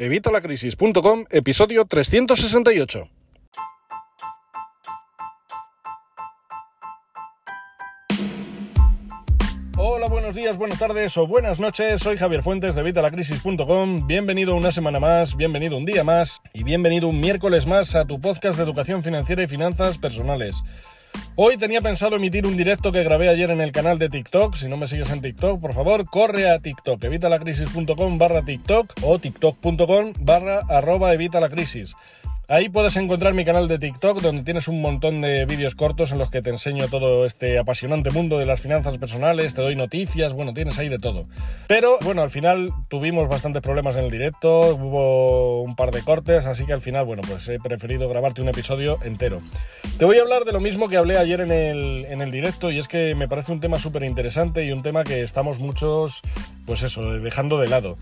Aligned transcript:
Evitalacrisis.com, 0.00 1.26
episodio 1.28 1.84
368. 1.84 3.10
Hola, 9.76 10.08
buenos 10.08 10.34
días, 10.34 10.56
buenas 10.56 10.78
tardes 10.78 11.18
o 11.18 11.26
buenas 11.26 11.60
noches. 11.60 12.00
Soy 12.00 12.16
Javier 12.16 12.42
Fuentes 12.42 12.74
de 12.74 12.80
Evitalacrisis.com. 12.80 14.06
Bienvenido 14.06 14.56
una 14.56 14.72
semana 14.72 15.00
más, 15.00 15.36
bienvenido 15.36 15.76
un 15.76 15.84
día 15.84 16.02
más 16.02 16.40
y 16.54 16.62
bienvenido 16.62 17.06
un 17.06 17.20
miércoles 17.20 17.66
más 17.66 17.94
a 17.94 18.06
tu 18.06 18.18
podcast 18.18 18.56
de 18.56 18.64
educación 18.64 19.02
financiera 19.02 19.42
y 19.42 19.48
finanzas 19.48 19.98
personales. 19.98 20.64
Hoy 21.36 21.56
tenía 21.56 21.80
pensado 21.80 22.16
emitir 22.16 22.46
un 22.46 22.56
directo 22.56 22.92
que 22.92 23.02
grabé 23.02 23.28
ayer 23.28 23.50
en 23.50 23.60
el 23.60 23.72
canal 23.72 23.98
de 23.98 24.10
TikTok. 24.10 24.54
Si 24.56 24.68
no 24.68 24.76
me 24.76 24.86
sigues 24.86 25.10
en 25.10 25.22
TikTok, 25.22 25.60
por 25.60 25.72
favor, 25.72 26.04
corre 26.04 26.50
a 26.50 26.58
TikTok, 26.58 27.02
evitalacrisis.com 27.02 28.18
barra 28.18 28.42
TikTok 28.42 28.92
o 29.02 29.18
tiktok.com 29.18 30.12
barra 30.20 30.60
arroba 30.68 31.14
evitalacrisis. 31.14 31.94
Ahí 32.50 32.68
puedes 32.68 32.96
encontrar 32.96 33.32
mi 33.32 33.44
canal 33.44 33.68
de 33.68 33.78
TikTok 33.78 34.20
donde 34.20 34.42
tienes 34.42 34.66
un 34.66 34.80
montón 34.80 35.20
de 35.20 35.46
vídeos 35.46 35.76
cortos 35.76 36.10
en 36.10 36.18
los 36.18 36.32
que 36.32 36.42
te 36.42 36.50
enseño 36.50 36.88
todo 36.88 37.24
este 37.24 37.60
apasionante 37.60 38.10
mundo 38.10 38.38
de 38.38 38.44
las 38.44 38.60
finanzas 38.60 38.98
personales, 38.98 39.54
te 39.54 39.62
doy 39.62 39.76
noticias, 39.76 40.32
bueno, 40.32 40.52
tienes 40.52 40.76
ahí 40.80 40.88
de 40.88 40.98
todo. 40.98 41.22
Pero 41.68 41.98
bueno, 42.02 42.22
al 42.22 42.30
final 42.30 42.70
tuvimos 42.88 43.28
bastantes 43.28 43.62
problemas 43.62 43.94
en 43.94 44.06
el 44.06 44.10
directo, 44.10 44.74
hubo 44.74 45.62
un 45.62 45.76
par 45.76 45.92
de 45.92 46.02
cortes, 46.02 46.44
así 46.46 46.66
que 46.66 46.72
al 46.72 46.80
final, 46.80 47.04
bueno, 47.04 47.22
pues 47.24 47.48
he 47.48 47.60
preferido 47.60 48.08
grabarte 48.08 48.42
un 48.42 48.48
episodio 48.48 48.98
entero. 49.04 49.42
Te 49.96 50.04
voy 50.04 50.18
a 50.18 50.22
hablar 50.22 50.44
de 50.44 50.50
lo 50.50 50.58
mismo 50.58 50.88
que 50.88 50.96
hablé 50.96 51.18
ayer 51.18 51.42
en 51.42 51.52
el, 51.52 52.04
en 52.06 52.20
el 52.20 52.32
directo 52.32 52.72
y 52.72 52.80
es 52.80 52.88
que 52.88 53.14
me 53.14 53.28
parece 53.28 53.52
un 53.52 53.60
tema 53.60 53.78
súper 53.78 54.02
interesante 54.02 54.64
y 54.64 54.72
un 54.72 54.82
tema 54.82 55.04
que 55.04 55.22
estamos 55.22 55.60
muchos, 55.60 56.20
pues 56.66 56.82
eso, 56.82 57.12
dejando 57.20 57.60
de 57.60 57.68
lado 57.68 57.96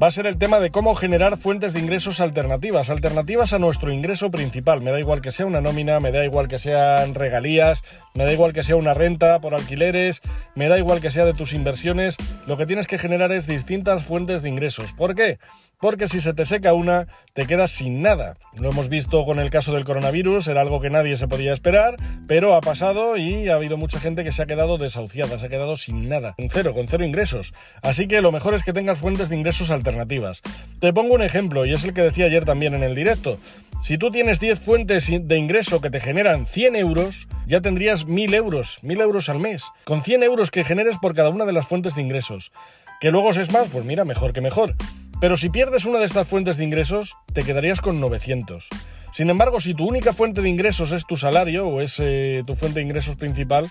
va 0.00 0.06
a 0.06 0.10
ser 0.12 0.26
el 0.26 0.38
tema 0.38 0.60
de 0.60 0.70
cómo 0.70 0.94
generar 0.94 1.36
fuentes 1.36 1.72
de 1.72 1.80
ingresos 1.80 2.20
alternativas, 2.20 2.88
alternativas 2.90 3.52
a 3.52 3.58
nuestro 3.58 3.92
ingreso 3.92 4.30
principal. 4.30 4.80
Me 4.80 4.92
da 4.92 5.00
igual 5.00 5.20
que 5.20 5.32
sea 5.32 5.46
una 5.46 5.60
nómina, 5.60 5.98
me 5.98 6.12
da 6.12 6.24
igual 6.24 6.46
que 6.46 6.58
sean 6.58 7.14
regalías, 7.14 7.82
me 8.14 8.24
da 8.24 8.32
igual 8.32 8.52
que 8.52 8.62
sea 8.62 8.76
una 8.76 8.94
renta 8.94 9.40
por 9.40 9.54
alquileres, 9.54 10.22
me 10.54 10.68
da 10.68 10.78
igual 10.78 11.00
que 11.00 11.10
sea 11.10 11.24
de 11.24 11.34
tus 11.34 11.52
inversiones. 11.52 12.16
Lo 12.46 12.56
que 12.56 12.66
tienes 12.66 12.86
que 12.86 12.98
generar 12.98 13.32
es 13.32 13.46
distintas 13.46 14.04
fuentes 14.04 14.42
de 14.42 14.48
ingresos. 14.48 14.92
¿Por 14.92 15.16
qué? 15.16 15.38
Porque 15.80 16.08
si 16.08 16.20
se 16.20 16.34
te 16.34 16.44
seca 16.44 16.74
una, 16.74 17.06
te 17.34 17.46
quedas 17.46 17.70
sin 17.70 18.02
nada. 18.02 18.36
Lo 18.60 18.70
hemos 18.70 18.88
visto 18.88 19.24
con 19.24 19.38
el 19.38 19.50
caso 19.50 19.72
del 19.72 19.84
coronavirus, 19.84 20.48
era 20.48 20.60
algo 20.60 20.80
que 20.80 20.90
nadie 20.90 21.16
se 21.16 21.28
podía 21.28 21.52
esperar, 21.52 21.96
pero 22.26 22.54
ha 22.54 22.60
pasado 22.60 23.16
y 23.16 23.48
ha 23.48 23.54
habido 23.54 23.76
mucha 23.76 24.00
gente 24.00 24.24
que 24.24 24.32
se 24.32 24.42
ha 24.42 24.46
quedado 24.46 24.78
desahuciada, 24.78 25.38
se 25.38 25.46
ha 25.46 25.48
quedado 25.48 25.76
sin 25.76 26.08
nada, 26.08 26.34
con 26.36 26.50
cero, 26.50 26.74
con 26.74 26.88
cero 26.88 27.04
ingresos. 27.04 27.54
Así 27.82 28.08
que 28.08 28.20
lo 28.20 28.32
mejor 28.32 28.54
es 28.54 28.64
que 28.64 28.72
tengas 28.72 28.98
fuentes 28.98 29.28
de 29.28 29.36
ingresos 29.36 29.70
alternativas. 29.70 30.42
Te 30.80 30.92
pongo 30.92 31.14
un 31.14 31.22
ejemplo, 31.22 31.64
y 31.64 31.72
es 31.72 31.84
el 31.84 31.94
que 31.94 32.02
decía 32.02 32.26
ayer 32.26 32.44
también 32.44 32.74
en 32.74 32.82
el 32.82 32.94
directo. 32.94 33.38
Si 33.80 33.96
tú 33.96 34.10
tienes 34.10 34.40
10 34.40 34.60
fuentes 34.60 35.08
de 35.08 35.36
ingreso 35.36 35.80
que 35.80 35.90
te 35.90 36.00
generan 36.00 36.46
100 36.46 36.74
euros, 36.74 37.28
ya 37.46 37.60
tendrías 37.60 38.06
1000 38.06 38.34
euros, 38.34 38.78
1000 38.82 39.00
euros 39.00 39.28
al 39.28 39.38
mes, 39.38 39.62
con 39.84 40.02
100 40.02 40.24
euros 40.24 40.50
que 40.50 40.64
generes 40.64 40.96
por 40.96 41.14
cada 41.14 41.30
una 41.30 41.44
de 41.44 41.52
las 41.52 41.68
fuentes 41.68 41.94
de 41.94 42.02
ingresos. 42.02 42.50
¿Que 43.00 43.12
luego 43.12 43.30
es 43.30 43.52
más? 43.52 43.68
Pues 43.68 43.84
mira, 43.84 44.04
mejor 44.04 44.32
que 44.32 44.40
mejor. 44.40 44.74
Pero 45.20 45.36
si 45.36 45.50
pierdes 45.50 45.84
una 45.84 45.98
de 45.98 46.04
estas 46.04 46.28
fuentes 46.28 46.56
de 46.56 46.64
ingresos, 46.64 47.16
te 47.32 47.42
quedarías 47.42 47.80
con 47.80 48.00
900. 48.00 48.68
Sin 49.10 49.30
embargo, 49.30 49.60
si 49.60 49.74
tu 49.74 49.84
única 49.84 50.12
fuente 50.12 50.42
de 50.42 50.48
ingresos 50.48 50.92
es 50.92 51.06
tu 51.06 51.16
salario 51.16 51.66
o 51.66 51.80
es 51.80 51.96
eh, 52.00 52.44
tu 52.46 52.54
fuente 52.54 52.78
de 52.78 52.84
ingresos 52.84 53.16
principal, 53.16 53.68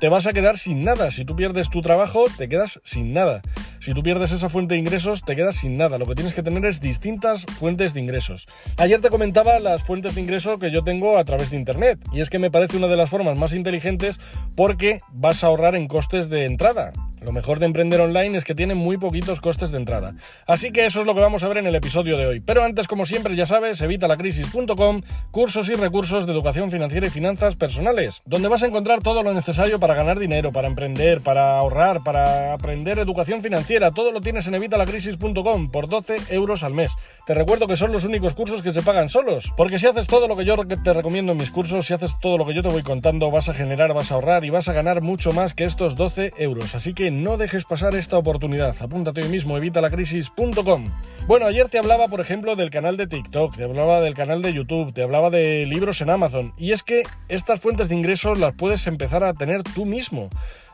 te 0.00 0.08
vas 0.08 0.26
a 0.26 0.32
quedar 0.32 0.56
sin 0.56 0.82
nada. 0.82 1.10
Si 1.10 1.26
tú 1.26 1.36
pierdes 1.36 1.68
tu 1.68 1.82
trabajo, 1.82 2.24
te 2.38 2.48
quedas 2.48 2.80
sin 2.82 3.12
nada. 3.12 3.42
Si 3.80 3.92
tú 3.92 4.02
pierdes 4.02 4.32
esa 4.32 4.48
fuente 4.48 4.74
de 4.74 4.80
ingresos, 4.80 5.22
te 5.22 5.36
quedas 5.36 5.56
sin 5.56 5.76
nada. 5.76 5.98
Lo 5.98 6.06
que 6.06 6.14
tienes 6.14 6.32
que 6.32 6.42
tener 6.42 6.64
es 6.64 6.80
distintas 6.80 7.44
fuentes 7.58 7.92
de 7.92 8.00
ingresos. 8.00 8.48
Ayer 8.78 9.00
te 9.02 9.10
comentaba 9.10 9.60
las 9.60 9.84
fuentes 9.84 10.14
de 10.14 10.22
ingreso 10.22 10.58
que 10.58 10.70
yo 10.70 10.82
tengo 10.84 11.18
a 11.18 11.24
través 11.24 11.50
de 11.50 11.58
Internet. 11.58 11.98
Y 12.12 12.20
es 12.20 12.30
que 12.30 12.38
me 12.38 12.50
parece 12.50 12.78
una 12.78 12.88
de 12.88 12.96
las 12.96 13.10
formas 13.10 13.38
más 13.38 13.52
inteligentes 13.52 14.20
porque 14.56 15.00
vas 15.12 15.44
a 15.44 15.48
ahorrar 15.48 15.74
en 15.74 15.86
costes 15.86 16.30
de 16.30 16.46
entrada. 16.46 16.92
Lo 17.20 17.32
mejor 17.32 17.58
de 17.58 17.66
emprender 17.66 18.00
online 18.00 18.38
es 18.38 18.44
que 18.44 18.54
tiene 18.54 18.74
muy 18.74 18.96
poquitos 18.96 19.42
costes 19.42 19.70
de 19.70 19.76
entrada. 19.76 20.14
Así 20.46 20.72
que 20.72 20.86
eso 20.86 21.00
es 21.00 21.06
lo 21.06 21.14
que 21.14 21.20
vamos 21.20 21.42
a 21.42 21.48
ver 21.48 21.58
en 21.58 21.66
el 21.66 21.74
episodio 21.74 22.16
de 22.16 22.26
hoy. 22.26 22.40
Pero 22.40 22.64
antes, 22.64 22.88
como 22.88 23.04
siempre, 23.04 23.36
ya 23.36 23.44
sabes, 23.44 23.82
evitalacrisis.com, 23.82 25.02
cursos 25.30 25.68
y 25.68 25.74
recursos 25.74 26.26
de 26.26 26.32
educación 26.32 26.70
financiera 26.70 27.06
y 27.06 27.10
finanzas 27.10 27.56
personales, 27.56 28.22
donde 28.24 28.48
vas 28.48 28.62
a 28.62 28.68
encontrar 28.68 29.02
todo 29.02 29.22
lo 29.22 29.34
necesario 29.34 29.78
para 29.78 29.89
ganar 29.94 30.18
dinero, 30.18 30.52
para 30.52 30.68
emprender, 30.68 31.20
para 31.20 31.58
ahorrar, 31.58 32.02
para 32.02 32.52
aprender 32.52 32.98
educación 32.98 33.42
financiera. 33.42 33.90
Todo 33.92 34.12
lo 34.12 34.20
tienes 34.20 34.46
en 34.46 34.54
evitalacrisis.com 34.54 35.70
por 35.70 35.88
12 35.88 36.34
euros 36.34 36.62
al 36.62 36.74
mes. 36.74 36.96
Te 37.26 37.34
recuerdo 37.34 37.66
que 37.66 37.76
son 37.76 37.92
los 37.92 38.04
únicos 38.04 38.34
cursos 38.34 38.62
que 38.62 38.70
se 38.70 38.82
pagan 38.82 39.08
solos, 39.08 39.52
porque 39.56 39.78
si 39.78 39.86
haces 39.86 40.06
todo 40.06 40.28
lo 40.28 40.36
que 40.36 40.44
yo 40.44 40.56
te 40.56 40.92
recomiendo 40.92 41.32
en 41.32 41.38
mis 41.38 41.50
cursos, 41.50 41.86
si 41.86 41.94
haces 41.94 42.16
todo 42.20 42.38
lo 42.38 42.46
que 42.46 42.54
yo 42.54 42.62
te 42.62 42.68
voy 42.68 42.82
contando, 42.82 43.30
vas 43.30 43.48
a 43.48 43.54
generar, 43.54 43.92
vas 43.94 44.10
a 44.10 44.14
ahorrar 44.14 44.44
y 44.44 44.50
vas 44.50 44.68
a 44.68 44.72
ganar 44.72 45.00
mucho 45.02 45.32
más 45.32 45.54
que 45.54 45.64
estos 45.64 45.96
12 45.96 46.32
euros. 46.38 46.74
Así 46.74 46.94
que 46.94 47.10
no 47.10 47.36
dejes 47.36 47.64
pasar 47.64 47.94
esta 47.94 48.18
oportunidad. 48.18 48.76
Apúntate 48.80 49.22
hoy 49.22 49.28
mismo, 49.28 49.56
evitalacrisis.com. 49.56 50.86
Bueno, 51.30 51.46
ayer 51.46 51.68
te 51.68 51.78
hablaba, 51.78 52.08
por 52.08 52.20
ejemplo, 52.20 52.56
del 52.56 52.70
canal 52.70 52.96
de 52.96 53.06
TikTok, 53.06 53.54
te 53.54 53.62
hablaba 53.62 54.00
del 54.00 54.16
canal 54.16 54.42
de 54.42 54.52
YouTube, 54.52 54.92
te 54.92 55.04
hablaba 55.04 55.30
de 55.30 55.64
libros 55.64 56.00
en 56.00 56.10
Amazon. 56.10 56.52
Y 56.58 56.72
es 56.72 56.82
que 56.82 57.04
estas 57.28 57.60
fuentes 57.60 57.88
de 57.88 57.94
ingresos 57.94 58.40
las 58.40 58.52
puedes 58.52 58.84
empezar 58.88 59.22
a 59.22 59.32
tener 59.32 59.62
tú 59.62 59.86
mismo. 59.86 60.28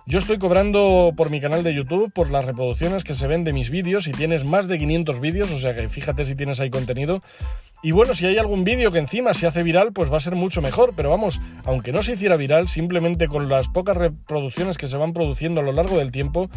Yo 0.06 0.18
estoy 0.18 0.38
cobrando 0.38 1.12
por 1.14 1.28
mi 1.28 1.42
canal 1.42 1.62
de 1.62 1.74
YouTube 1.74 2.10
por 2.10 2.30
las 2.30 2.46
reproducciones 2.46 3.04
que 3.04 3.12
se 3.12 3.26
ven 3.26 3.44
de 3.44 3.52
mis 3.52 3.68
vídeos 3.68 4.08
y 4.08 4.12
tienes 4.12 4.44
más 4.44 4.66
de 4.66 4.78
500 4.78 5.20
vídeos, 5.20 5.50
o 5.50 5.58
sea 5.58 5.74
que 5.74 5.90
fíjate 5.90 6.24
si 6.24 6.34
tienes 6.34 6.58
ahí 6.58 6.70
contenido. 6.70 7.22
Y 7.82 7.90
bueno, 7.90 8.14
si 8.14 8.24
hay 8.24 8.38
algún 8.38 8.64
vídeo 8.64 8.90
que 8.90 8.98
encima 8.98 9.34
se 9.34 9.46
hace 9.46 9.62
viral, 9.62 9.92
pues 9.92 10.10
va 10.10 10.16
a 10.16 10.20
ser 10.20 10.36
mucho 10.36 10.62
mejor, 10.62 10.94
pero 10.96 11.10
vamos, 11.10 11.38
aunque 11.64 11.92
no 11.92 12.02
se 12.02 12.14
hiciera 12.14 12.36
viral, 12.36 12.66
simplemente 12.66 13.28
con 13.28 13.50
las 13.50 13.68
pocas 13.68 13.98
reproducciones 13.98 14.78
que 14.78 14.86
se 14.86 14.96
van 14.96 15.12
produciendo 15.12 15.60
a 15.60 15.64
lo 15.64 15.72
largo 15.72 15.98
del 15.98 16.12
tiempo, 16.12 16.48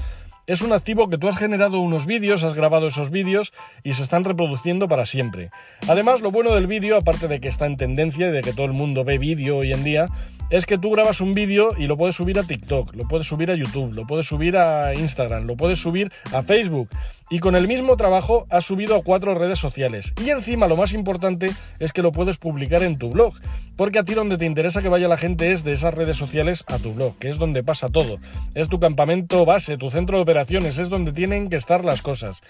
es 0.50 0.64
un 0.64 0.74
activo 0.74 1.10
que 1.10 1.20
tú 1.20 1.28
has 1.28 1.38
generado 1.38 1.80
unos 1.80 2.08
vídeos, 2.08 2.44
has 2.44 2.56
grabado 2.56 2.88
esos 2.88 3.12
vídeos 3.12 3.54
y 3.84 3.94
se 3.94 4.02
están 4.02 4.24
reproduciendo 4.24 4.88
para 4.88 5.06
siempre. 5.06 5.52
Además, 5.88 6.22
lo 6.22 6.32
bueno 6.32 6.56
del 6.56 6.66
vídeo, 6.66 6.98
aparte 6.98 7.28
de 7.28 7.40
que 7.40 7.48
está 7.48 7.68
en 7.68 7.78
tendencia 7.78 8.30
y 8.30 8.32
de 8.32 8.42
que 8.42 8.54
todo 8.54 8.66
el 8.66 8.74
mundo 8.74 9.04
ve 9.04 9.20
vídeo 9.20 9.58
hoy 9.58 9.74
en 9.74 9.84
día, 9.84 10.08
es 10.50 10.66
que 10.66 10.80
tú 10.80 10.90
grabas 10.90 11.22
un 11.22 11.36
vídeo 11.36 11.70
y 11.78 11.86
lo 11.86 11.98
puedes 11.98 12.16
subir 12.16 12.40
a 12.40 12.44
TikTok, 12.44 12.96
lo 12.96 13.08
puedes 13.08 13.28
subir 13.28 13.52
a 13.52 13.56
YouTube, 13.56 13.94
lo 13.94 14.08
puedes 14.08 14.26
subir 14.26 14.58
a 14.58 14.96
Instagram, 14.96 15.46
lo 15.46 15.56
puedes 15.56 15.80
subir 15.80 16.12
a 16.34 16.42
Facebook. 16.42 16.90
Y 17.32 17.38
con 17.38 17.56
el 17.56 17.68
mismo 17.68 17.96
trabajo 17.96 18.48
has 18.50 18.66
subido 18.66 18.96
a 18.96 19.04
cuatro 19.04 19.36
redes 19.36 19.60
sociales. 19.60 20.16
Y 20.26 20.32
encima 20.32 20.68
lo 20.68 20.76
más 20.76 20.94
importante 20.94 21.52
es 21.78 21.94
que 21.94 22.02
lo 22.02 22.12
puedes 22.12 22.38
publicar 22.38 22.82
en 22.82 22.98
tu 22.98 23.12
blog. 23.12 23.36
Porque 23.76 24.00
a 24.00 24.04
ti 24.04 24.16
donde 24.16 24.38
te 24.38 24.48
interesa 24.48 24.82
que 24.82 24.90
vaya 24.90 25.08
la 25.08 25.16
gente 25.16 25.52
es 25.52 25.64
de 25.64 25.74
esas 25.74 25.94
redes 25.94 26.18
sociales 26.18 26.66
a 26.66 26.80
tu 26.80 26.94
blog, 26.94 27.16
que 27.20 27.30
es 27.30 27.38
donde 27.38 27.64
pasa 27.64 27.90
todo. 27.90 28.18
Es 28.56 28.68
tu 28.68 28.80
campamento 28.80 29.46
base, 29.46 29.78
tu 29.78 29.92
centro 29.92 30.18
de 30.18 30.24
operaciones, 30.24 30.39
es 30.40 30.90
donde 30.90 31.12
tienen 31.12 31.50
que 31.50 31.58
estar 31.58 31.84
las 31.84 32.02
cosas. 32.02 32.42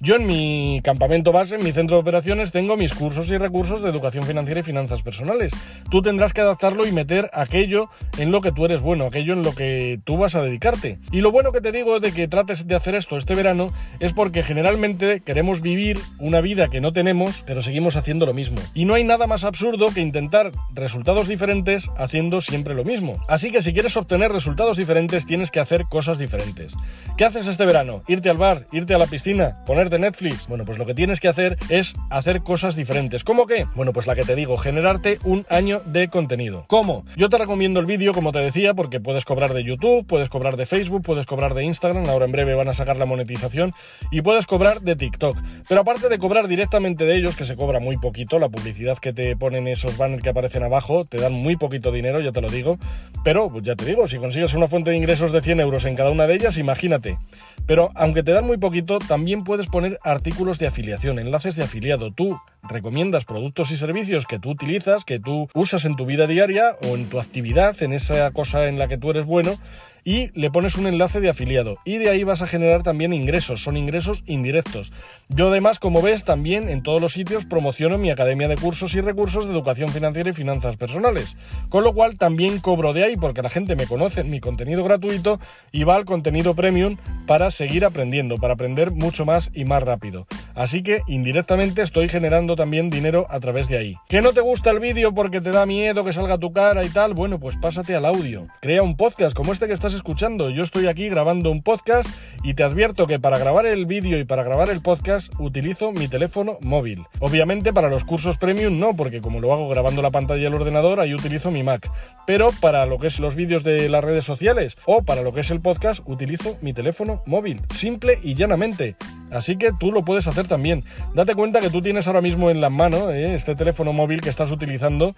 Yo 0.00 0.16
en 0.16 0.26
mi 0.26 0.80
campamento 0.84 1.32
base, 1.32 1.56
en 1.56 1.64
mi 1.64 1.72
centro 1.72 1.96
de 1.96 2.02
operaciones, 2.02 2.52
tengo 2.52 2.76
mis 2.76 2.94
cursos 2.94 3.30
y 3.30 3.38
recursos 3.38 3.82
de 3.82 3.88
educación 3.88 4.24
financiera 4.24 4.60
y 4.60 4.62
finanzas 4.62 5.02
personales. 5.02 5.52
Tú 5.90 6.02
tendrás 6.02 6.32
que 6.32 6.42
adaptarlo 6.42 6.86
y 6.86 6.92
meter 6.92 7.30
aquello 7.32 7.88
en 8.18 8.30
lo 8.30 8.40
que 8.40 8.52
tú 8.52 8.64
eres 8.64 8.80
bueno, 8.80 9.06
aquello 9.06 9.32
en 9.32 9.42
lo 9.42 9.54
que 9.54 9.98
tú 10.04 10.18
vas 10.18 10.34
a 10.34 10.42
dedicarte. 10.42 10.98
Y 11.10 11.20
lo 11.20 11.32
bueno 11.32 11.50
que 11.50 11.60
te 11.60 11.72
digo 11.72 12.00
de 12.00 12.12
que 12.12 12.28
trates 12.28 12.66
de 12.66 12.74
hacer 12.74 12.94
esto 12.94 13.16
este 13.16 13.34
verano 13.34 13.72
es 13.98 14.12
porque 14.12 14.42
generalmente 14.42 15.20
queremos 15.20 15.60
vivir 15.60 15.98
una 16.18 16.40
vida 16.40 16.68
que 16.68 16.80
no 16.80 16.92
tenemos, 16.92 17.42
pero 17.46 17.62
seguimos 17.62 17.96
haciendo 17.96 18.26
lo 18.26 18.34
mismo. 18.34 18.58
Y 18.74 18.84
no 18.84 18.94
hay 18.94 19.04
nada 19.04 19.26
más 19.26 19.44
absurdo 19.44 19.88
que 19.88 20.00
intentar 20.00 20.52
resultados 20.74 21.28
diferentes 21.28 21.90
haciendo 21.96 22.40
siempre 22.40 22.74
lo 22.74 22.84
mismo. 22.84 23.20
Así 23.26 23.50
que 23.50 23.62
si 23.62 23.72
quieres 23.72 23.96
obtener 23.96 24.32
resultados 24.32 24.76
diferentes, 24.76 25.26
tienes 25.26 25.50
que 25.50 25.60
hacer 25.60 25.86
cosas 25.86 26.18
diferentes. 26.18 26.74
¿Qué 27.16 27.24
haces 27.24 27.37
este 27.46 27.66
verano? 27.66 28.02
¿Irte 28.08 28.30
al 28.30 28.36
bar? 28.36 28.66
¿Irte 28.72 28.94
a 28.94 28.98
la 28.98 29.06
piscina? 29.06 29.62
¿Ponerte 29.64 29.98
Netflix? 29.98 30.48
Bueno, 30.48 30.64
pues 30.64 30.78
lo 30.78 30.86
que 30.86 30.94
tienes 30.94 31.20
que 31.20 31.28
hacer 31.28 31.56
es 31.68 31.94
hacer 32.10 32.40
cosas 32.40 32.76
diferentes. 32.76 33.24
¿Cómo 33.24 33.46
qué? 33.46 33.66
Bueno, 33.74 33.92
pues 33.92 34.06
la 34.06 34.14
que 34.14 34.22
te 34.22 34.34
digo, 34.34 34.56
generarte 34.56 35.18
un 35.24 35.46
año 35.48 35.80
de 35.84 36.08
contenido. 36.08 36.64
¿Cómo? 36.66 37.04
Yo 37.16 37.28
te 37.28 37.38
recomiendo 37.38 37.80
el 37.80 37.86
vídeo, 37.86 38.12
como 38.14 38.32
te 38.32 38.38
decía, 38.38 38.74
porque 38.74 39.00
puedes 39.00 39.24
cobrar 39.24 39.54
de 39.54 39.62
YouTube, 39.64 40.06
puedes 40.06 40.28
cobrar 40.28 40.56
de 40.56 40.66
Facebook, 40.66 41.02
puedes 41.02 41.26
cobrar 41.26 41.54
de 41.54 41.64
Instagram, 41.64 42.08
ahora 42.08 42.24
en 42.24 42.32
breve 42.32 42.54
van 42.54 42.68
a 42.68 42.74
sacar 42.74 42.96
la 42.96 43.04
monetización 43.04 43.74
y 44.10 44.22
puedes 44.22 44.46
cobrar 44.46 44.80
de 44.80 44.96
TikTok. 44.96 45.36
Pero 45.68 45.82
aparte 45.82 46.08
de 46.08 46.18
cobrar 46.18 46.48
directamente 46.48 47.04
de 47.04 47.16
ellos, 47.16 47.36
que 47.36 47.44
se 47.44 47.56
cobra 47.56 47.78
muy 47.78 47.96
poquito, 47.98 48.38
la 48.38 48.48
publicidad 48.48 48.98
que 48.98 49.12
te 49.12 49.36
ponen 49.36 49.68
esos 49.68 49.96
banners 49.98 50.22
que 50.22 50.30
aparecen 50.30 50.62
abajo, 50.62 51.04
te 51.04 51.18
dan 51.18 51.32
muy 51.32 51.56
poquito 51.56 51.92
dinero, 51.92 52.20
ya 52.20 52.32
te 52.32 52.40
lo 52.40 52.48
digo. 52.48 52.78
Pero 53.22 53.48
pues 53.48 53.64
ya 53.64 53.76
te 53.76 53.84
digo, 53.84 54.06
si 54.06 54.18
consigues 54.18 54.54
una 54.54 54.68
fuente 54.68 54.90
de 54.90 54.96
ingresos 54.96 55.32
de 55.32 55.42
100 55.42 55.60
euros 55.60 55.84
en 55.84 55.96
cada 55.96 56.10
una 56.10 56.26
de 56.26 56.34
ellas, 56.34 56.58
imagínate. 56.58 57.17
Pero 57.66 57.90
aunque 57.94 58.22
te 58.22 58.32
dan 58.32 58.46
muy 58.46 58.56
poquito, 58.56 58.98
también 58.98 59.44
puedes 59.44 59.66
poner 59.66 59.98
artículos 60.02 60.58
de 60.58 60.68
afiliación, 60.68 61.18
enlaces 61.18 61.54
de 61.54 61.64
afiliado. 61.64 62.10
Tú 62.10 62.40
recomiendas 62.62 63.26
productos 63.26 63.70
y 63.70 63.76
servicios 63.76 64.26
que 64.26 64.38
tú 64.38 64.50
utilizas, 64.50 65.04
que 65.04 65.20
tú 65.20 65.48
usas 65.54 65.84
en 65.84 65.94
tu 65.94 66.06
vida 66.06 66.26
diaria 66.26 66.76
o 66.82 66.96
en 66.96 67.10
tu 67.10 67.20
actividad, 67.20 67.76
en 67.82 67.92
esa 67.92 68.30
cosa 68.30 68.68
en 68.68 68.78
la 68.78 68.88
que 68.88 68.96
tú 68.96 69.10
eres 69.10 69.26
bueno, 69.26 69.58
y 70.08 70.30
le 70.32 70.50
pones 70.50 70.76
un 70.76 70.86
enlace 70.86 71.20
de 71.20 71.28
afiliado 71.28 71.76
y 71.84 71.98
de 71.98 72.08
ahí 72.08 72.24
vas 72.24 72.40
a 72.40 72.46
generar 72.46 72.82
también 72.82 73.12
ingresos, 73.12 73.62
son 73.62 73.76
ingresos 73.76 74.24
indirectos. 74.24 74.90
Yo 75.28 75.48
además, 75.48 75.78
como 75.78 76.00
ves, 76.00 76.24
también 76.24 76.70
en 76.70 76.82
todos 76.82 77.02
los 77.02 77.12
sitios 77.12 77.44
promociono 77.44 77.98
mi 77.98 78.10
academia 78.10 78.48
de 78.48 78.56
cursos 78.56 78.94
y 78.94 79.02
recursos 79.02 79.44
de 79.44 79.52
educación 79.52 79.90
financiera 79.90 80.30
y 80.30 80.32
finanzas 80.32 80.78
personales, 80.78 81.36
con 81.68 81.84
lo 81.84 81.92
cual 81.92 82.16
también 82.16 82.58
cobro 82.58 82.94
de 82.94 83.04
ahí 83.04 83.16
porque 83.16 83.42
la 83.42 83.50
gente 83.50 83.76
me 83.76 83.86
conoce 83.86 84.24
mi 84.24 84.40
contenido 84.40 84.82
gratuito 84.82 85.40
y 85.72 85.84
va 85.84 85.96
al 85.96 86.06
contenido 86.06 86.54
premium 86.54 86.96
para 87.26 87.50
seguir 87.50 87.84
aprendiendo, 87.84 88.36
para 88.36 88.54
aprender 88.54 88.92
mucho 88.92 89.26
más 89.26 89.50
y 89.52 89.66
más 89.66 89.82
rápido. 89.82 90.26
Así 90.58 90.82
que 90.82 91.02
indirectamente 91.06 91.82
estoy 91.82 92.08
generando 92.08 92.56
también 92.56 92.90
dinero 92.90 93.28
a 93.30 93.38
través 93.38 93.68
de 93.68 93.78
ahí. 93.78 93.94
¿Que 94.08 94.20
no 94.20 94.32
te 94.32 94.40
gusta 94.40 94.72
el 94.72 94.80
vídeo 94.80 95.14
porque 95.14 95.40
te 95.40 95.52
da 95.52 95.66
miedo 95.66 96.04
que 96.04 96.12
salga 96.12 96.36
tu 96.36 96.50
cara 96.50 96.84
y 96.84 96.88
tal? 96.88 97.14
Bueno, 97.14 97.38
pues 97.38 97.54
pásate 97.54 97.94
al 97.94 98.04
audio. 98.04 98.48
Crea 98.60 98.82
un 98.82 98.96
podcast 98.96 99.36
como 99.36 99.52
este 99.52 99.68
que 99.68 99.72
estás 99.72 99.94
escuchando. 99.94 100.50
Yo 100.50 100.64
estoy 100.64 100.88
aquí 100.88 101.08
grabando 101.08 101.52
un 101.52 101.62
podcast 101.62 102.10
y 102.42 102.54
te 102.54 102.64
advierto 102.64 103.06
que 103.06 103.20
para 103.20 103.38
grabar 103.38 103.66
el 103.66 103.86
vídeo 103.86 104.18
y 104.18 104.24
para 104.24 104.42
grabar 104.42 104.68
el 104.68 104.82
podcast 104.82 105.32
utilizo 105.38 105.92
mi 105.92 106.08
teléfono 106.08 106.58
móvil. 106.60 107.04
Obviamente 107.20 107.72
para 107.72 107.88
los 107.88 108.02
cursos 108.02 108.36
premium 108.36 108.80
no, 108.80 108.96
porque 108.96 109.20
como 109.20 109.38
lo 109.38 109.52
hago 109.52 109.68
grabando 109.68 110.02
la 110.02 110.10
pantalla 110.10 110.42
del 110.42 110.54
ordenador, 110.54 110.98
ahí 110.98 111.14
utilizo 111.14 111.52
mi 111.52 111.62
Mac. 111.62 111.88
Pero 112.26 112.50
para 112.60 112.84
lo 112.84 112.98
que 112.98 113.06
es 113.06 113.20
los 113.20 113.36
vídeos 113.36 113.62
de 113.62 113.88
las 113.88 114.02
redes 114.02 114.24
sociales 114.24 114.76
o 114.86 115.02
para 115.02 115.22
lo 115.22 115.32
que 115.32 115.42
es 115.42 115.52
el 115.52 115.60
podcast, 115.60 116.02
utilizo 116.04 116.56
mi 116.62 116.72
teléfono 116.72 117.22
móvil. 117.26 117.60
Simple 117.72 118.18
y 118.24 118.34
llanamente. 118.34 118.96
Así 119.30 119.56
que 119.56 119.72
tú 119.78 119.92
lo 119.92 120.02
puedes 120.04 120.26
hacer 120.26 120.46
también. 120.46 120.84
Date 121.14 121.34
cuenta 121.34 121.60
que 121.60 121.70
tú 121.70 121.82
tienes 121.82 122.06
ahora 122.06 122.20
mismo 122.20 122.50
en 122.50 122.60
la 122.60 122.70
mano 122.70 123.10
¿eh? 123.10 123.34
este 123.34 123.54
teléfono 123.54 123.92
móvil 123.92 124.20
que 124.20 124.30
estás 124.30 124.50
utilizando. 124.50 125.14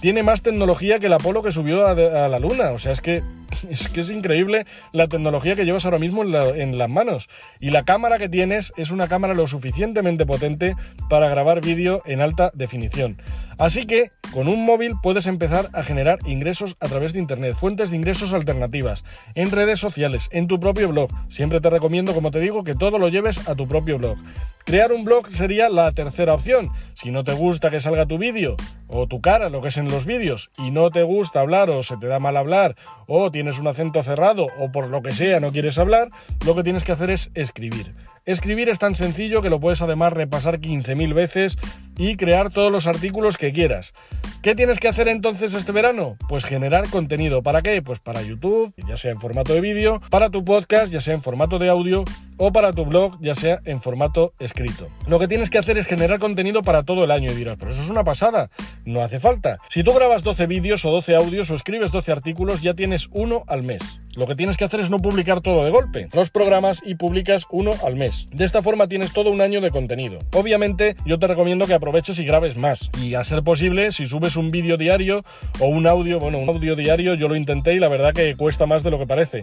Tiene 0.00 0.22
más 0.22 0.42
tecnología 0.42 0.98
que 0.98 1.06
el 1.06 1.12
Apolo 1.12 1.42
que 1.42 1.52
subió 1.52 1.86
a, 1.86 1.94
la 1.94 2.38
Luna. 2.38 2.70
O 2.70 2.78
sea, 2.78 2.92
es 2.92 3.00
que, 3.00 3.22
es 3.68 4.10
increíble 4.10 4.66
la 4.92 5.08
tecnología 5.08 5.56
que 5.56 5.64
llevas 5.64 5.84
ahora 5.84 5.98
mismo 5.98 6.24
en, 6.24 6.34
en 6.34 6.78
las 6.78 6.88
manos. 6.88 7.28
Y 7.60 7.70
la 7.70 7.84
cámara 7.84 8.18
que 8.18 8.28
tienes 8.28 8.72
es 8.76 8.90
una 8.90 9.08
cámara 9.08 9.34
lo 9.34 9.46
suficientemente 9.46 10.26
potente 10.26 10.76
para 11.08 11.28
grabar 11.28 11.60
vídeo 11.60 12.02
en 12.06 12.20
alta 12.20 12.50
definición. 12.54 13.18
Así 13.58 13.84
que 13.84 14.10
con 14.32 14.48
un 14.48 14.64
móvil 14.64 14.94
puedes 15.02 15.26
empezar 15.26 15.70
a 15.72 15.82
generar 15.82 16.18
ingresos 16.26 16.76
a 16.80 16.88
través 16.88 17.12
de 17.12 17.20
Internet, 17.20 17.54
fuentes 17.54 17.90
de 17.90 17.96
ingresos 17.96 18.32
alternativas, 18.32 19.04
en 19.34 19.50
redes 19.50 19.78
sociales, 19.78 20.28
en 20.32 20.48
tu 20.48 20.58
propio 20.58 20.88
blog. 20.88 21.10
Siempre 21.28 21.60
te 21.60 21.70
recomiendo, 21.70 22.14
como 22.14 22.30
te 22.30 22.40
digo, 22.40 22.64
que 22.64 22.74
todo 22.74 22.98
lo 22.98 23.08
lleves 23.08 23.48
a 23.48 23.53
tu 23.54 23.66
propio 23.66 23.98
blog. 23.98 24.16
Crear 24.64 24.92
un 24.92 25.04
blog 25.04 25.28
sería 25.28 25.68
la 25.68 25.92
tercera 25.92 26.32
opción. 26.32 26.70
Si 26.94 27.10
no 27.10 27.22
te 27.22 27.34
gusta 27.34 27.70
que 27.70 27.80
salga 27.80 28.06
tu 28.06 28.16
vídeo 28.16 28.56
o 28.88 29.06
tu 29.06 29.20
cara, 29.20 29.50
lo 29.50 29.60
que 29.60 29.68
es 29.68 29.76
en 29.76 29.90
los 29.90 30.06
vídeos, 30.06 30.50
y 30.56 30.70
no 30.70 30.90
te 30.90 31.02
gusta 31.02 31.40
hablar 31.40 31.68
o 31.68 31.82
se 31.82 31.98
te 31.98 32.06
da 32.06 32.18
mal 32.18 32.36
hablar 32.36 32.74
o 33.06 33.30
tienes 33.30 33.58
un 33.58 33.66
acento 33.66 34.02
cerrado 34.02 34.46
o 34.58 34.72
por 34.72 34.88
lo 34.88 35.02
que 35.02 35.12
sea 35.12 35.38
no 35.38 35.52
quieres 35.52 35.78
hablar, 35.78 36.08
lo 36.46 36.54
que 36.54 36.62
tienes 36.62 36.82
que 36.82 36.92
hacer 36.92 37.10
es 37.10 37.30
escribir. 37.34 37.94
Escribir 38.26 38.70
es 38.70 38.78
tan 38.78 38.94
sencillo 38.94 39.42
que 39.42 39.50
lo 39.50 39.60
puedes 39.60 39.82
además 39.82 40.14
repasar 40.14 40.58
15.000 40.58 41.12
veces 41.12 41.58
y 41.98 42.16
crear 42.16 42.50
todos 42.50 42.72
los 42.72 42.86
artículos 42.86 43.36
que 43.36 43.52
quieras. 43.52 43.92
¿Qué 44.40 44.54
tienes 44.54 44.80
que 44.80 44.88
hacer 44.88 45.08
entonces 45.08 45.52
este 45.52 45.72
verano? 45.72 46.16
Pues 46.26 46.46
generar 46.46 46.88
contenido. 46.88 47.42
¿Para 47.42 47.60
qué? 47.60 47.82
Pues 47.82 47.98
para 47.98 48.22
YouTube, 48.22 48.72
ya 48.88 48.96
sea 48.96 49.10
en 49.10 49.20
formato 49.20 49.52
de 49.52 49.60
vídeo, 49.60 50.00
para 50.08 50.30
tu 50.30 50.42
podcast, 50.42 50.90
ya 50.90 51.00
sea 51.00 51.12
en 51.12 51.20
formato 51.20 51.58
de 51.58 51.68
audio, 51.68 52.04
o 52.38 52.50
para 52.50 52.72
tu 52.72 52.86
blog, 52.86 53.18
ya 53.20 53.34
sea 53.34 53.60
en 53.66 53.78
formato 53.82 54.32
escrito. 54.38 54.88
Lo 55.06 55.18
que 55.18 55.28
tienes 55.28 55.50
que 55.50 55.58
hacer 55.58 55.76
es 55.76 55.86
generar 55.86 56.18
contenido 56.18 56.62
para 56.62 56.82
todo 56.82 57.04
el 57.04 57.10
año 57.10 57.30
y 57.30 57.34
dirás, 57.34 57.58
pero 57.58 57.72
eso 57.72 57.82
es 57.82 57.90
una 57.90 58.04
pasada, 58.04 58.48
no 58.86 59.02
hace 59.02 59.20
falta. 59.20 59.58
Si 59.68 59.84
tú 59.84 59.92
grabas 59.92 60.22
12 60.22 60.46
vídeos 60.46 60.82
o 60.86 60.90
12 60.90 61.14
audios 61.14 61.50
o 61.50 61.54
escribes 61.54 61.92
12 61.92 62.10
artículos, 62.10 62.62
ya 62.62 62.72
tienes 62.72 63.08
uno 63.12 63.44
al 63.48 63.62
mes. 63.62 64.00
Lo 64.16 64.26
que 64.26 64.36
tienes 64.36 64.56
que 64.56 64.64
hacer 64.64 64.80
es 64.80 64.90
no 64.90 65.00
publicar 65.00 65.40
todo 65.40 65.64
de 65.64 65.70
golpe. 65.70 66.08
Los 66.12 66.30
programas 66.30 66.82
y 66.84 66.94
publicas 66.94 67.46
uno 67.50 67.72
al 67.84 67.96
mes. 67.96 68.28
De 68.30 68.44
esta 68.44 68.62
forma 68.62 68.86
tienes 68.86 69.12
todo 69.12 69.30
un 69.30 69.40
año 69.40 69.60
de 69.60 69.70
contenido. 69.70 70.18
Obviamente 70.34 70.94
yo 71.04 71.18
te 71.18 71.26
recomiendo 71.26 71.66
que 71.66 71.74
aproveches 71.74 72.18
y 72.18 72.24
grabes 72.24 72.56
más. 72.56 72.90
Y 73.00 73.14
a 73.14 73.24
ser 73.24 73.42
posible, 73.42 73.90
si 73.90 74.06
subes 74.06 74.36
un 74.36 74.50
vídeo 74.50 74.76
diario 74.76 75.22
o 75.58 75.66
un 75.66 75.86
audio, 75.86 76.20
bueno, 76.20 76.38
un 76.38 76.48
audio 76.48 76.76
diario 76.76 77.14
yo 77.14 77.28
lo 77.28 77.36
intenté 77.36 77.74
y 77.74 77.78
la 77.78 77.88
verdad 77.88 78.12
que 78.12 78.36
cuesta 78.36 78.66
más 78.66 78.82
de 78.82 78.90
lo 78.90 78.98
que 78.98 79.06
parece. 79.06 79.42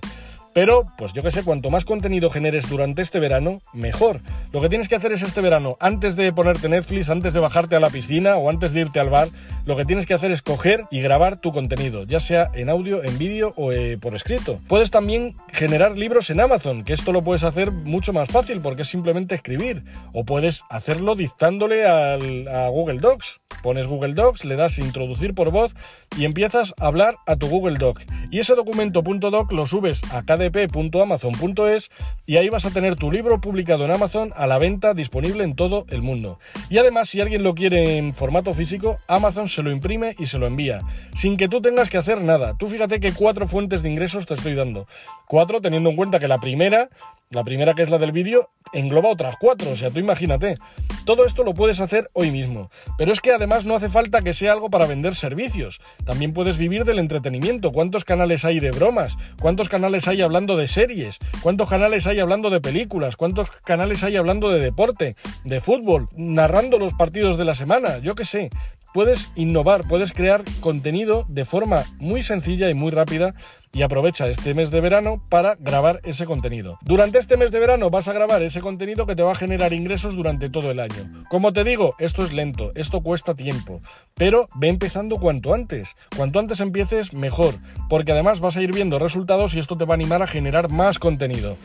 Pero, 0.54 0.86
pues 0.98 1.14
yo 1.14 1.24
que 1.24 1.32
sé, 1.32 1.44
cuanto 1.44 1.70
más 1.70 1.86
contenido 1.86 2.30
generes 2.30 2.70
durante 2.70 3.02
este 3.02 3.20
verano, 3.20 3.62
mejor. 3.74 4.20
Lo 4.52 4.60
que 4.60 4.68
tienes 4.68 4.90
que 4.90 4.96
hacer 4.96 5.14
es 5.14 5.22
este 5.22 5.40
verano, 5.40 5.78
antes 5.80 6.18
de 6.18 6.34
ponerte 6.34 6.68
Netflix, 6.68 7.10
antes 7.10 7.34
de 7.34 7.40
bajarte 7.40 7.78
a 7.78 7.80
la 7.80 7.90
piscina 7.90 8.36
o 8.36 8.50
antes 8.50 8.74
de 8.74 8.82
irte 8.82 9.00
al 9.00 9.10
bar, 9.10 9.30
lo 9.66 9.76
que 9.76 9.86
tienes 9.86 10.06
que 10.06 10.14
hacer 10.14 10.32
es 10.32 10.42
coger 10.42 10.86
y 10.92 11.02
grabar 11.02 11.38
tu 11.38 11.52
contenido, 11.52 12.04
ya 12.04 12.20
sea 12.20 12.50
en 12.54 12.70
audio, 12.70 13.04
en 13.04 13.18
vídeo 13.18 13.54
o 13.58 13.72
eh, 13.72 13.98
por 14.00 14.16
escrito. 14.16 14.60
Puedes 14.68 14.92
también 14.92 15.36
generar 15.54 15.98
libros 15.98 16.30
en 16.30 16.40
Amazon, 16.40 16.84
que 16.84 16.94
esto 16.94 17.12
lo 17.12 17.24
puedes 17.24 17.44
hacer 17.44 17.72
mucho 17.72 18.14
más 18.14 18.30
fácil 18.30 18.62
porque 18.62 18.82
es 18.84 18.88
simplemente 18.88 19.36
escribir. 19.36 19.84
O 20.14 20.26
puedes 20.26 20.64
hacerlo 20.70 21.16
dictándole 21.16 21.86
a 21.86 22.18
Google 22.70 23.00
Docs. 23.00 23.42
Pones 23.62 23.88
Google 23.88 24.14
Docs, 24.14 24.46
le 24.46 24.56
das 24.56 24.80
introducir 24.80 25.34
por 25.34 25.52
voz 25.52 25.76
y 26.18 26.26
empiezas 26.26 26.74
a 26.80 26.88
hablar 26.88 27.18
a 27.28 27.36
tu 27.36 27.48
Google 27.48 27.78
Doc. 27.78 28.02
Y 28.32 28.40
ese 28.40 28.56
documento 28.56 29.02
.doc 29.02 29.52
lo 29.52 29.66
subes 29.66 30.02
a 30.12 30.24
kdp.amazon.es 30.24 31.92
y 32.26 32.38
ahí 32.38 32.50
vas 32.50 32.66
a 32.66 32.72
tener 32.72 32.96
tu 32.96 33.12
libro 33.12 33.40
publicado 33.40 33.86
en 33.86 33.92
Amazon 33.92 34.32
a 34.36 34.48
la 34.48 34.58
venta 34.58 34.94
disponible 34.94 35.44
en 35.44 35.56
todo 35.56 35.86
el 35.90 36.02
mundo. 36.02 36.40
Y 36.70 36.78
además, 36.78 37.10
si 37.10 37.22
alguien 37.22 37.44
lo 37.44 37.54
quiere 37.54 37.98
en 37.98 38.14
formato 38.14 38.54
físico, 38.54 38.98
Amazon 39.08 39.48
se 39.52 39.64
lo 39.64 39.72
imprime 39.72 40.16
y 40.18 40.26
se 40.26 40.40
lo 40.40 40.48
envía, 40.48 40.82
sin 41.14 41.38
que 41.38 41.48
tú 41.48 41.62
tengas 41.62 41.90
que 41.90 41.98
hacer 41.98 42.22
nada. 42.22 42.56
Tú 42.58 42.68
fíjate 42.68 43.00
que 43.00 43.14
cuatro 43.14 43.48
fuentes 43.48 43.84
de 43.84 43.90
ingresos 43.90 44.26
te 44.26 44.34
estoy 44.34 44.56
dando. 44.56 44.88
Cuatro 45.28 45.62
teniendo 45.62 45.90
en 45.90 45.96
cuenta 45.96 46.20
que 46.20 46.28
la 46.28 46.40
primera 46.40 46.90
la 47.32 47.46
primera, 47.46 47.74
que 47.74 47.82
es 47.82 47.90
la 47.90 47.98
del 47.98 48.12
vídeo, 48.12 48.50
engloba 48.74 49.08
otras 49.08 49.38
cuatro, 49.40 49.72
o 49.72 49.76
sea, 49.78 49.90
tú 49.90 50.00
imagínate. 50.00 50.58
Todo 51.06 51.26
esto 51.26 51.44
lo 51.44 51.54
puedes 51.54 51.80
hacer 51.80 52.10
hoy 52.12 52.30
mismo. 52.30 52.70
Pero 52.98 53.14
es 53.14 53.22
que 53.22 53.32
además 53.32 53.66
no 53.66 53.74
hace 53.74 53.88
falta 53.88 54.22
que 54.22 54.34
sea 54.34 54.52
algo 54.52 54.70
para 54.70 54.86
vender 54.86 55.16
servicios. 55.16 55.80
También 56.06 56.34
puedes 56.34 56.58
vivir 56.58 56.84
del 56.84 57.00
entretenimiento. 57.00 57.72
¿Cuántos 57.72 58.04
canales 58.04 58.44
hay 58.44 58.60
de 58.60 58.72
bromas? 58.72 59.18
¿Cuántos 59.40 59.70
canales 59.70 60.10
hay 60.10 60.22
hablando 60.22 60.58
de 60.58 60.68
series? 60.68 61.20
¿Cuántos 61.42 61.70
canales 61.70 62.06
hay 62.06 62.20
hablando 62.20 62.50
de 62.50 62.60
películas? 62.60 63.16
¿Cuántos 63.16 63.50
canales 63.50 64.04
hay 64.04 64.18
hablando 64.18 64.50
de 64.50 64.60
deporte, 64.60 65.16
de 65.46 65.62
fútbol, 65.62 66.10
narrando 66.18 66.80
los 66.80 66.94
partidos 66.96 67.38
de 67.38 67.46
la 67.46 67.54
semana? 67.54 68.00
Yo 68.00 68.14
qué 68.14 68.26
sé 68.26 68.50
puedes 68.94 69.32
innovar, 69.36 69.84
puedes 69.88 70.12
crear 70.12 70.44
contenido 70.60 71.26
de 71.30 71.46
forma 71.46 71.84
muy 71.98 72.22
sencilla 72.22 72.70
y 72.70 72.74
muy 72.74 72.92
rápida 72.92 73.36
y 73.74 73.84
aprovecha 73.84 74.28
este 74.28 74.54
mes 74.54 74.72
de 74.72 74.82
verano 74.82 75.22
para 75.30 75.56
grabar 75.60 76.02
ese 76.04 76.26
contenido. 76.26 76.78
Durante 76.82 77.20
este 77.20 77.38
mes 77.38 77.52
de 77.52 77.60
verano 77.60 77.90
vas 77.90 78.08
a 78.08 78.14
grabar 78.14 78.42
ese 78.44 78.60
contenido 78.60 79.06
que 79.06 79.16
te 79.16 79.24
va 79.24 79.32
a 79.32 79.36
generar 79.36 79.74
ingresos 79.74 80.16
durante 80.16 80.50
todo 80.50 80.72
el 80.72 80.80
año. 80.80 81.26
Como 81.30 81.54
te 81.54 81.64
digo, 81.64 81.96
esto 82.00 82.24
es 82.24 82.34
lento, 82.34 82.72
esto 82.76 83.02
cuesta 83.02 83.34
tiempo, 83.34 83.82
pero 84.14 84.48
ve 84.56 84.68
empezando 84.68 85.18
cuanto 85.18 85.54
antes. 85.54 85.96
Cuanto 86.16 86.40
antes 86.40 86.60
empieces, 86.60 87.14
mejor, 87.14 87.56
porque 87.90 88.12
además 88.12 88.40
vas 88.40 88.58
a 88.58 88.62
ir 88.62 88.74
viendo 88.74 89.00
resultados 89.00 89.54
y 89.54 89.60
esto 89.60 89.78
te 89.78 89.86
va 89.86 89.94
a 89.94 89.96
animar 89.96 90.22
a 90.22 90.28
generar 90.28 90.70
más 90.70 91.00
contenido. 91.00 91.58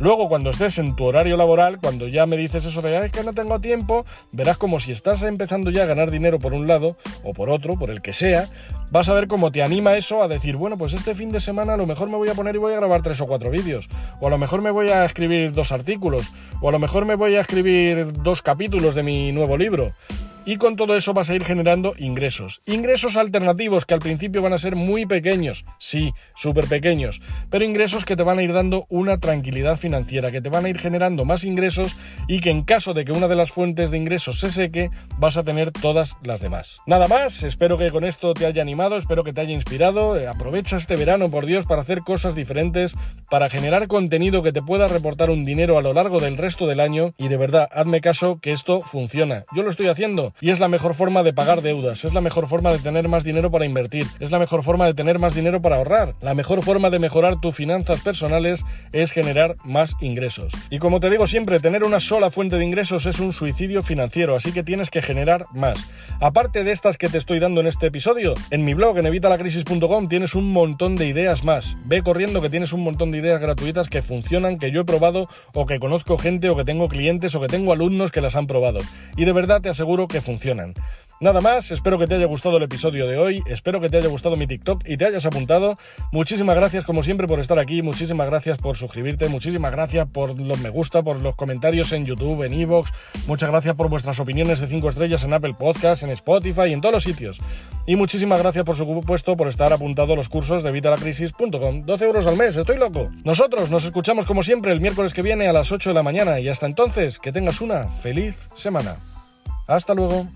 Luego, 0.00 0.30
cuando 0.30 0.48
estés 0.48 0.78
en 0.78 0.96
tu 0.96 1.04
horario 1.04 1.36
laboral, 1.36 1.78
cuando 1.78 2.08
ya 2.08 2.24
me 2.24 2.38
dices 2.38 2.64
eso 2.64 2.80
de, 2.80 3.10
que 3.10 3.22
no 3.22 3.34
tengo 3.34 3.60
tiempo, 3.60 4.06
verás 4.32 4.56
como 4.56 4.80
si 4.80 4.92
estás 4.92 5.22
empezando 5.22 5.70
ya 5.70 5.82
a 5.82 5.86
ganar 5.86 6.10
dinero 6.10 6.38
por 6.38 6.54
un 6.54 6.66
lado 6.66 6.96
o 7.22 7.34
por 7.34 7.50
otro, 7.50 7.78
por 7.78 7.90
el 7.90 8.00
que 8.00 8.14
sea, 8.14 8.48
vas 8.90 9.10
a 9.10 9.14
ver 9.14 9.28
cómo 9.28 9.52
te 9.52 9.62
anima 9.62 9.98
eso 9.98 10.22
a 10.22 10.28
decir, 10.28 10.56
bueno, 10.56 10.78
pues 10.78 10.94
este 10.94 11.14
fin 11.14 11.32
de 11.32 11.40
semana 11.40 11.49
a 11.58 11.76
lo 11.76 11.86
mejor 11.86 12.08
me 12.08 12.16
voy 12.16 12.28
a 12.28 12.34
poner 12.34 12.54
y 12.54 12.58
voy 12.58 12.72
a 12.72 12.76
grabar 12.76 13.02
tres 13.02 13.20
o 13.20 13.26
cuatro 13.26 13.50
vídeos, 13.50 13.88
o 14.20 14.26
a 14.26 14.30
lo 14.30 14.38
mejor 14.38 14.62
me 14.62 14.70
voy 14.70 14.88
a 14.88 15.04
escribir 15.04 15.52
dos 15.52 15.72
artículos, 15.72 16.30
o 16.60 16.68
a 16.68 16.72
lo 16.72 16.78
mejor 16.78 17.04
me 17.04 17.16
voy 17.16 17.36
a 17.36 17.40
escribir 17.40 18.12
dos 18.12 18.42
capítulos 18.42 18.94
de 18.94 19.02
mi 19.02 19.32
nuevo 19.32 19.56
libro 19.56 19.92
y 20.44 20.56
con 20.56 20.76
todo 20.76 20.96
eso 20.96 21.14
vas 21.14 21.30
a 21.30 21.34
ir 21.34 21.44
generando 21.44 21.92
ingresos. 21.98 22.62
Ingresos 22.66 23.16
alternativos 23.16 23.84
que 23.84 23.94
al 23.94 24.00
principio 24.00 24.42
van 24.42 24.52
a 24.52 24.58
ser 24.58 24.76
muy 24.76 25.06
pequeños, 25.06 25.64
sí, 25.78 26.12
súper 26.36 26.66
pequeños, 26.66 27.20
pero 27.50 27.64
ingresos 27.64 28.04
que 28.04 28.16
te 28.16 28.22
van 28.22 28.38
a 28.38 28.42
ir 28.42 28.52
dando 28.52 28.86
una 28.88 29.18
tranquilidad 29.18 29.76
financiera, 29.76 30.30
que 30.30 30.40
te 30.40 30.48
van 30.48 30.64
a 30.64 30.68
ir 30.68 30.78
generando 30.78 31.24
más 31.24 31.44
ingresos 31.44 31.96
y 32.28 32.40
que 32.40 32.50
en 32.50 32.62
caso 32.62 32.94
de 32.94 33.04
que 33.04 33.12
una 33.12 33.28
de 33.28 33.36
las 33.36 33.52
fuentes 33.52 33.90
de 33.90 33.98
ingresos 33.98 34.40
se 34.40 34.50
seque, 34.50 34.90
vas 35.18 35.36
a 35.36 35.42
tener 35.42 35.72
todas 35.72 36.16
las 36.22 36.40
demás. 36.40 36.80
Nada 36.86 37.06
más, 37.06 37.42
espero 37.42 37.78
que 37.78 37.90
con 37.90 38.04
esto 38.04 38.34
te 38.34 38.46
haya 38.46 38.62
animado, 38.62 38.96
espero 38.96 39.24
que 39.24 39.32
te 39.32 39.40
haya 39.40 39.52
inspirado, 39.52 40.16
eh, 40.16 40.26
aprovecha 40.26 40.76
este 40.76 40.96
verano, 40.96 41.30
por 41.30 41.46
Dios, 41.46 41.66
para 41.66 41.82
hacer 41.82 42.00
cosas 42.00 42.34
diferentes, 42.34 42.96
para 43.28 43.48
generar 43.48 43.88
contenido 43.88 44.42
que 44.42 44.52
te 44.52 44.62
pueda 44.62 44.88
reportar 44.88 45.30
un 45.30 45.44
dinero 45.44 45.78
a 45.78 45.82
lo 45.82 45.92
largo 45.92 46.20
del 46.20 46.36
resto 46.36 46.66
del 46.66 46.80
año 46.80 47.14
y 47.18 47.28
de 47.28 47.36
verdad, 47.36 47.68
hazme 47.72 48.00
caso 48.00 48.38
que 48.40 48.52
esto 48.52 48.80
funciona. 48.80 49.44
Yo 49.54 49.62
lo 49.62 49.70
estoy 49.70 49.88
haciendo 49.88 50.34
Y 50.40 50.50
es 50.50 50.60
la 50.60 50.68
mejor 50.68 50.94
forma 50.94 51.22
de 51.22 51.32
pagar 51.32 51.62
deudas, 51.62 52.04
es 52.04 52.14
la 52.14 52.20
mejor 52.20 52.46
forma 52.46 52.72
de 52.72 52.78
tener 52.78 53.08
más 53.08 53.24
dinero 53.24 53.50
para 53.50 53.66
invertir, 53.66 54.06
es 54.20 54.30
la 54.30 54.38
mejor 54.38 54.62
forma 54.62 54.86
de 54.86 54.94
tener 54.94 55.18
más 55.18 55.34
dinero 55.34 55.60
para 55.60 55.76
ahorrar. 55.76 56.14
La 56.20 56.34
mejor 56.34 56.62
forma 56.62 56.90
de 56.90 56.98
mejorar 56.98 57.40
tus 57.40 57.54
finanzas 57.54 58.00
personales 58.00 58.64
es 58.92 59.10
generar 59.10 59.56
más 59.64 59.96
ingresos. 60.00 60.52
Y 60.70 60.78
como 60.78 61.00
te 61.00 61.10
digo 61.10 61.26
siempre, 61.26 61.60
tener 61.60 61.84
una 61.84 62.00
sola 62.00 62.30
fuente 62.30 62.56
de 62.56 62.64
ingresos 62.64 63.06
es 63.06 63.20
un 63.20 63.32
suicidio 63.32 63.82
financiero, 63.82 64.34
así 64.34 64.52
que 64.52 64.62
tienes 64.62 64.90
que 64.90 65.02
generar 65.02 65.44
más. 65.52 65.88
Aparte 66.20 66.64
de 66.64 66.72
estas 66.72 66.96
que 66.96 67.08
te 67.08 67.18
estoy 67.18 67.38
dando 67.38 67.60
en 67.60 67.66
este 67.66 67.86
episodio, 67.86 68.34
en 68.50 68.64
mi 68.64 68.74
blog 68.74 68.98
en 68.98 69.06
evitalacrisis.com 69.06 70.08
tienes 70.08 70.34
un 70.34 70.50
montón 70.52 70.96
de 70.96 71.06
ideas 71.06 71.44
más. 71.44 71.76
Ve 71.84 72.02
corriendo 72.02 72.40
que 72.40 72.50
tienes 72.50 72.72
un 72.72 72.82
montón 72.82 73.10
de 73.10 73.18
ideas 73.18 73.40
gratuitas 73.40 73.88
que 73.88 74.02
funcionan, 74.02 74.58
que 74.58 74.70
yo 74.70 74.82
he 74.82 74.84
probado 74.84 75.28
o 75.54 75.66
que 75.66 75.78
conozco 75.78 76.18
gente 76.18 76.48
o 76.48 76.56
que 76.56 76.64
tengo 76.64 76.88
clientes 76.88 77.34
o 77.34 77.40
que 77.40 77.48
tengo 77.48 77.72
alumnos 77.72 78.10
que 78.10 78.20
las 78.20 78.36
han 78.36 78.46
probado. 78.46 78.80
Y 79.16 79.24
de 79.24 79.32
verdad 79.32 79.60
te 79.60 79.68
aseguro 79.68 80.08
que 80.08 80.19
funcionan. 80.20 80.74
Nada 81.22 81.42
más, 81.42 81.70
espero 81.70 81.98
que 81.98 82.06
te 82.06 82.14
haya 82.14 82.24
gustado 82.24 82.56
el 82.56 82.62
episodio 82.62 83.06
de 83.06 83.18
hoy, 83.18 83.42
espero 83.44 83.78
que 83.78 83.90
te 83.90 83.98
haya 83.98 84.08
gustado 84.08 84.36
mi 84.36 84.46
TikTok 84.46 84.88
y 84.88 84.96
te 84.96 85.04
hayas 85.04 85.26
apuntado. 85.26 85.76
Muchísimas 86.12 86.56
gracias 86.56 86.84
como 86.84 87.02
siempre 87.02 87.26
por 87.26 87.40
estar 87.40 87.58
aquí, 87.58 87.82
muchísimas 87.82 88.26
gracias 88.26 88.56
por 88.56 88.74
suscribirte, 88.74 89.28
muchísimas 89.28 89.70
gracias 89.70 90.08
por 90.08 90.40
los 90.40 90.58
me 90.60 90.70
gusta, 90.70 91.02
por 91.02 91.20
los 91.20 91.36
comentarios 91.36 91.92
en 91.92 92.06
YouTube, 92.06 92.42
en 92.44 92.54
Evox, 92.54 92.90
muchas 93.26 93.50
gracias 93.50 93.74
por 93.74 93.90
vuestras 93.90 94.18
opiniones 94.18 94.60
de 94.60 94.66
5 94.66 94.88
estrellas 94.88 95.22
en 95.22 95.34
Apple 95.34 95.52
Podcasts, 95.58 96.04
en 96.04 96.08
Spotify 96.08 96.72
en 96.72 96.80
todos 96.80 96.94
los 96.94 97.02
sitios. 97.02 97.38
Y 97.84 97.96
muchísimas 97.96 98.40
gracias 98.40 98.64
por 98.64 98.76
supuesto 98.76 99.36
por 99.36 99.48
estar 99.48 99.74
apuntado 99.74 100.14
a 100.14 100.16
los 100.16 100.30
cursos 100.30 100.62
de 100.62 100.72
vitalacrisis.com. 100.72 101.84
12 101.84 102.04
euros 102.06 102.26
al 102.26 102.38
mes, 102.38 102.56
estoy 102.56 102.78
loco. 102.78 103.10
Nosotros 103.24 103.68
nos 103.68 103.84
escuchamos 103.84 104.24
como 104.24 104.42
siempre 104.42 104.72
el 104.72 104.80
miércoles 104.80 105.12
que 105.12 105.20
viene 105.20 105.48
a 105.48 105.52
las 105.52 105.70
8 105.70 105.90
de 105.90 105.94
la 105.94 106.02
mañana 106.02 106.40
y 106.40 106.48
hasta 106.48 106.64
entonces 106.64 107.18
que 107.18 107.30
tengas 107.30 107.60
una 107.60 107.90
feliz 107.90 108.48
semana. 108.54 108.96
Hasta 109.70 109.94
luego. 109.94 110.26